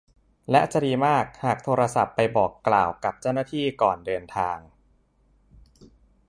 [0.51, 4.57] และจะดีมากหากโทรศัพท์ไปบอกกล่าวกับเจ้าหน้าที่ก่อนเดินทาง